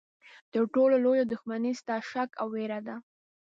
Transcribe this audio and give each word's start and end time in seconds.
تر 0.53 0.61
ټولو 0.73 0.95
لویه 1.05 1.25
دښمني 1.31 1.71
ستا 1.81 1.95
شک 2.11 2.29
او 2.41 2.47
ویره 2.53 2.79
ده. 2.87 2.95